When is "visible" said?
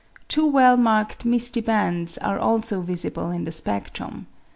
2.81-3.29